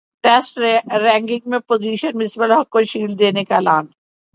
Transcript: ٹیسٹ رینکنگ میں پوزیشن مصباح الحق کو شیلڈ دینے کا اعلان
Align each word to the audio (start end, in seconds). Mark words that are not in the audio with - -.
ٹیسٹ 0.23 0.57
رینکنگ 1.01 1.49
میں 1.49 1.59
پوزیشن 1.67 2.17
مصباح 2.17 2.45
الحق 2.45 2.69
کو 2.69 2.83
شیلڈ 2.83 3.19
دینے 3.19 3.43
کا 3.43 3.55
اعلان 3.55 3.85